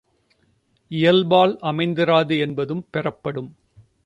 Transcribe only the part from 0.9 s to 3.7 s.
இயல்பாய் அமைந்திராது என்பதும் பெறப்படும்.